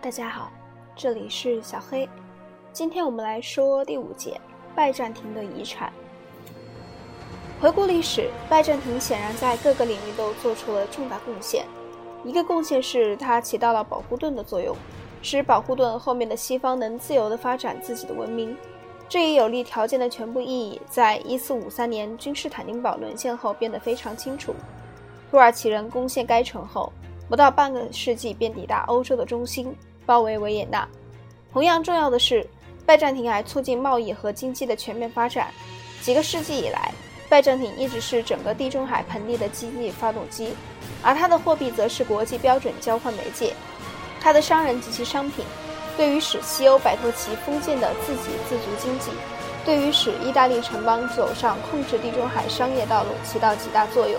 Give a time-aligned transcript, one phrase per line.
[0.00, 0.48] 大家好，
[0.94, 2.08] 这里是小黑。
[2.72, 4.40] 今天我们来说第五节
[4.72, 5.92] 拜占庭的遗产。
[7.60, 11.66] 回顾历史，拜占庭显然在各个领域都做出了重大贡献。
[12.24, 14.74] 一个贡献是它起到了保护盾的作用，
[15.20, 18.56] 使保护盾后面的西方能自由地发展自己的文明。
[19.08, 24.54] 这一有利条件的全部意义，在一四五三年君士坦丁堡沦陷后变得非常清楚。
[25.28, 26.92] 土耳其人攻陷该城后，
[27.28, 29.74] 不到半个世纪便抵达欧洲的中心，
[30.08, 30.88] 包围维也纳。
[31.52, 32.46] 同样重要的是，
[32.86, 35.48] 拜占庭还促进贸易和经济的全面发展。
[36.00, 36.90] 几个世纪以来，
[37.28, 40.54] 拜占庭一直是整个地中海盆地的经济发动机，
[41.02, 43.52] 而它的货币则是国际标准交换媒介。
[44.18, 45.44] 它的商人及其商品，
[45.94, 49.10] 对于使西欧摆脱其封建的自给自足经济，
[49.66, 54.18] 对于使意大利城邦走上控制地中海商业道路起到极大作用。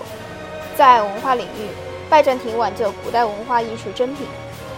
[0.78, 1.68] 在文化领域，
[2.10, 4.28] 拜占庭挽救古代文化艺术珍品，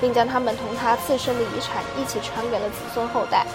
[0.02, 3.46] 并将他们同他自身的遗产一起传给了子孙后代。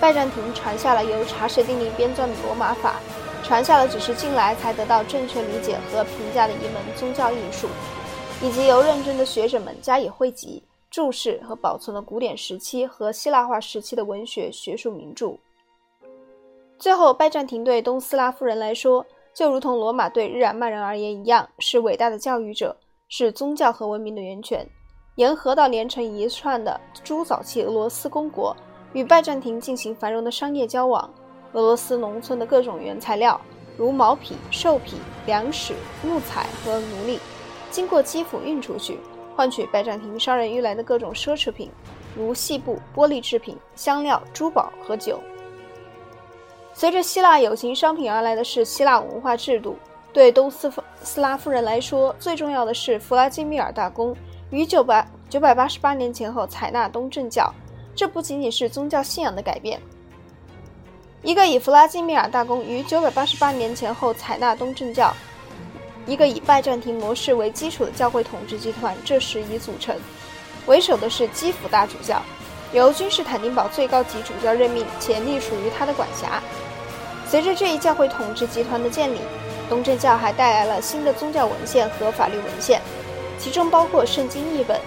[0.00, 3.00] 拜占庭传下了由查士丁尼编撰的罗马法，
[3.42, 7.68] 传下了只是近来才得到正确理解和评价的一门宗教艺术，
[8.40, 15.36] 以及由认真的学者们加以汇集、注释和保存了古典时期和希腊化时期的文学学术名著。
[16.78, 19.04] 最后，拜占庭对东斯拉夫人来说。
[19.32, 22.76] 就如同罗马对日耳曼人而言一样，是伟大的教育者，
[23.08, 24.68] 是宗教和文明的源泉。
[25.20, 28.56] 沿河道连成一串的诸早期俄罗斯公国
[28.94, 31.10] 与拜占庭进行繁荣的商业交往。
[31.52, 33.38] 俄罗斯农村的各种原材料，
[33.76, 34.96] 如毛皮、兽皮、
[35.26, 37.18] 粮食、木材和奴隶，
[37.70, 38.98] 经过基辅运出去，
[39.36, 41.70] 换取拜占庭商人运来的各种奢侈品，
[42.16, 45.20] 如细布、玻璃制品、香料、珠宝和酒。
[46.72, 49.76] 随着希腊有形商品而来的是希腊文化制度。
[50.14, 54.16] 对东斯斯拉夫人来说，最重要的是弗拉基米尔大公
[54.50, 57.52] 于九百九百八十八年前后采纳东正教。
[57.94, 59.78] 这不仅仅是宗教信仰的改变。
[61.22, 65.12] 一个以弗拉基米尔大公于九百八十八年前后采纳东正教，
[66.06, 69.94] 一个以拜占庭模式为基础的教会统治集团，这时已组成。
[70.66, 72.22] 为首的是基辅大主教，
[72.72, 76.40] 由君士坦丁堡最高级主教任命，且隶属于他的管辖。
[77.26, 79.18] 随着这一教会统治集团的建立，
[79.68, 82.80] 东正教还带来了新的宗教文献和法律文献，
[83.40, 84.78] 其中包括圣经译本、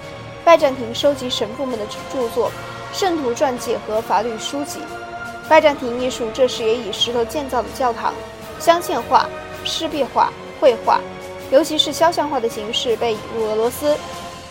[0.46, 2.52] 拜占庭收集神父们的著作、
[2.94, 4.80] 圣徒传记和法律书籍。
[5.50, 8.14] 拜占庭艺术这时也以石头建造的教堂、
[8.60, 9.28] 镶嵌画、
[9.66, 10.32] 湿壁画、
[10.62, 11.02] 绘画，
[11.52, 13.98] 尤其是肖像画的形式被引入俄罗斯。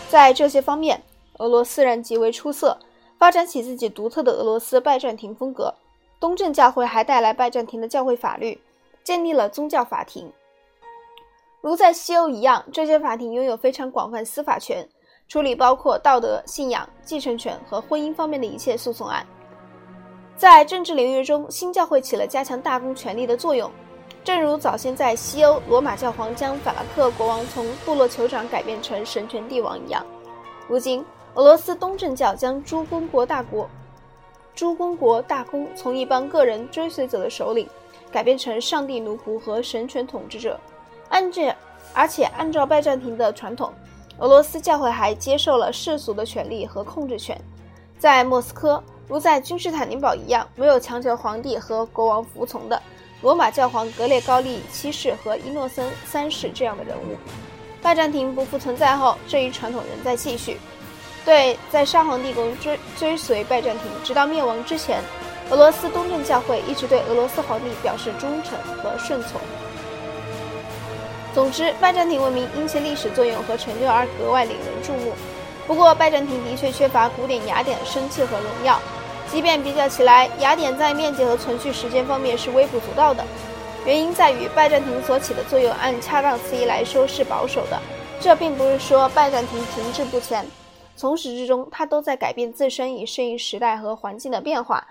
[0.09, 1.01] 在这些方面，
[1.39, 2.77] 俄罗斯人极为出色，
[3.17, 5.73] 发展起自己独特的俄罗斯拜占庭风格。
[6.19, 8.61] 东正教会还带来拜占庭的教会法律，
[9.03, 10.31] 建立了宗教法庭。
[11.63, 14.85] 如在西欧一样，这些法庭拥有非常广泛司法权，
[15.29, 19.25] 处理包括道德、信仰、继承权和婚姻方面的一切诉讼案。
[20.35, 23.71] 在政治领域中，新教会起了加强大公权力的作用，
[24.25, 30.05] 正如早先在西欧，罗马教皇将法兰克国王从部落酋长改变成神权帝王一样。
[30.67, 31.01] 如今，
[31.35, 33.69] 俄罗斯东正教将诸公国大国。
[34.53, 37.65] 诸公国大公从一帮个人追随者的首领，
[38.11, 40.59] 改变成上帝奴仆和神权统治者。
[41.13, 41.55] 按这，
[41.93, 43.71] 而且按照拜占庭的传统，
[44.17, 47.39] 俄罗斯教会还接受了世俗的权利和控制权。
[47.99, 52.81] 在莫斯科，如在君士坦丁堡一样，没有强求皇帝和国王服从的
[53.21, 57.15] 罗马教皇格列高利七世和伊诺森三世这样的人物。
[57.79, 60.57] 拜占庭不复存在后，这一传统仍在继续。
[61.23, 64.99] 对，在沙皇帝国追追随拜占庭，直到灭亡之前，
[65.51, 69.39] 俄罗斯东正教会一直对俄罗斯皇帝表示忠诚和顺从。
[71.33, 75.13] 总之，拜占庭文明因其历史作用和成就而格外引人注目。
[75.65, 78.79] 不过，拜占庭的确缺乏古典雅典的生气和荣耀。
[79.31, 83.25] 即便比较起来，雅典在面积和存续时间方面是微不足道的。
[83.85, 87.79] 原因在于，拜占庭所起的作用，按恰当词义来说是保守的。
[88.19, 90.45] 这并不是说拜占庭停滞不前。
[90.95, 94.85] 从始至终，他都在改变自身，以适应时代和环境的变化。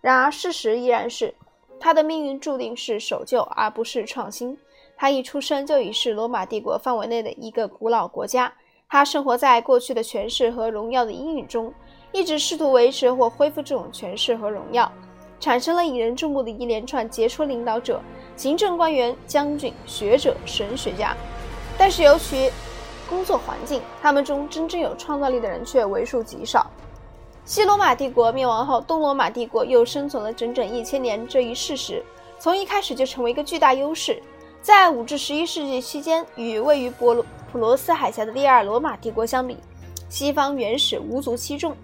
[0.00, 1.34] 然而，事实依然是，
[1.80, 4.56] 他的命运注定是守旧，而不是创新。
[5.00, 8.52] 他一出生就已是罗马帝国范围内的一个古老国家。
[8.88, 11.72] 他生活在过去的权势和荣耀的阴影中，
[12.10, 14.90] 一直试图维持或恢复这种权势和荣耀，
[15.38, 18.00] 产生了引人注目的一连串杰出领导者、
[18.34, 21.16] 行政官员、将军、学者、神学家。
[21.78, 22.50] 但是，由于
[23.08, 26.66] 工作环境，他们中真正有创造力的人却为数极少。
[27.44, 32.02] 西罗马帝国灭亡后，东罗马帝国又生存了整整一千年，这一事实
[32.38, 34.20] 从一开始就成为一个巨大优势。
[34.68, 39.56] 在五至十一世纪期间，与位于博罗普罗斯海峡的第二罗马帝国相比，
[40.10, 41.74] 西方原始无足轻重。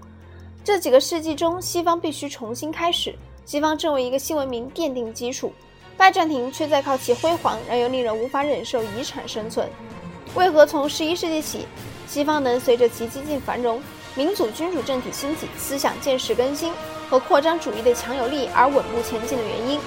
[0.62, 3.14] 这几个世纪中，西方必须重新开始。
[3.46, 5.50] 西方正为一个新文明奠定基础，
[5.96, 9.66] 拜占庭却在靠其辉煌而又令人无法忍受遗产生存。
[10.34, 11.66] 为何从十一世纪起，
[12.06, 13.82] 西方能随着其激进繁荣、
[14.14, 16.70] 民主君主政体兴起、思想见识更新
[17.08, 19.80] 和扩张主义的强有力而稳步前进的原因？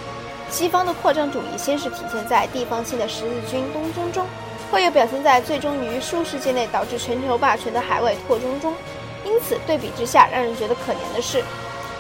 [0.50, 4.26] 西方的扩张主义先是体现在地方性的十字军东征中，
[4.72, 8.74] 后又表现在最终于数世纪内导致全球霸权的海外拓征中。
[9.26, 11.44] 因此，对比之下，让人觉得可怜的是，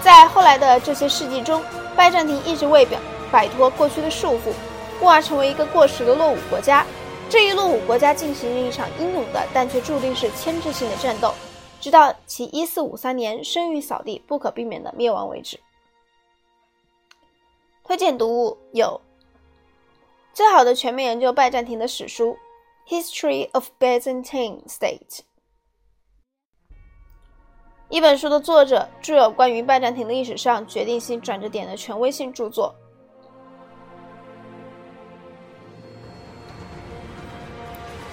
[0.02, 1.62] 在后来的这些世纪中，
[1.96, 2.98] 拜占庭一直未表
[3.30, 4.54] 摆脱过去的束缚，
[5.00, 6.86] 故而成为一个过时的落伍国家。
[7.30, 11.34] 这一落伍国家进行了一场英勇的，但却注定是牵制性的战斗，
[11.82, 15.60] 直到其一四五三年声誉扫地、不可避免的灭亡为止。
[17.88, 19.00] 推荐读物有：
[20.34, 22.38] 最好的全面研究拜占庭的史书
[22.92, 25.00] 《History of Byzantine State》。
[27.88, 32.76] 一本书的作者著有关于拜占庭历史上决定性转折点的权威性著作。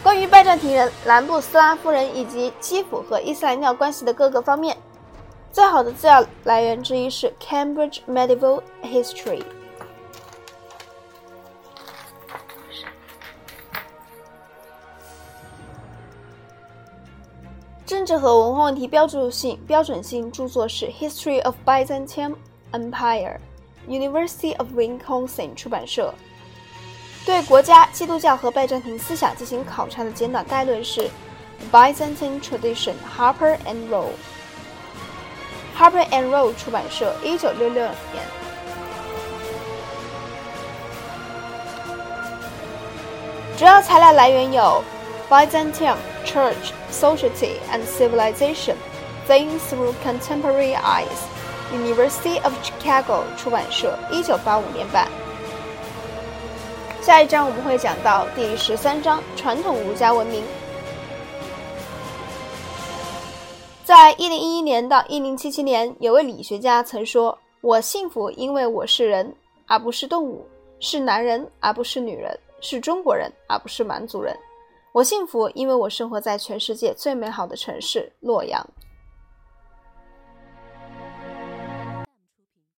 [0.05, 4.77] 关于拜占庭人、南部斯拉夫人以及基辅和伊斯兰教关系的各个方面，
[5.51, 9.43] 最好的资料来源之一是《Cambridge Medieval History》。
[18.05, 22.35] 政治和文化问题标准性标准性著作是《History of Byzantine
[22.71, 23.39] Empire》
[23.89, 26.13] ，University of Wisconsin 出版社。
[27.25, 31.01] 对国家、基督教和拜占庭思想进行考察的简短概论是
[31.73, 37.95] 《Byzantine Tradition》，Harper and Row，Harper and Row 出版社，一九六六年。
[43.57, 44.85] 主要材料来源有。
[45.31, 48.77] Byzantium Church, Society and Civilization,
[49.27, 51.07] Seen Through Contemporary Eyes,
[51.73, 55.09] University of Chicago 出版社，一九八五年版。
[57.01, 60.43] 下一章我们会讲到第十三章传统儒家文明。
[63.85, 69.31] 在一零一一年到一零七七年，有位理学家曾说：“我幸福，因为我是人，
[69.67, 70.43] 而不是动物；
[70.81, 72.33] 是男人，而不是女人；
[72.63, 74.35] 是中国人，而不是蛮族人。”
[74.95, 78.65] 我幸福，因为我生活在全世界最美好的城市洛阳。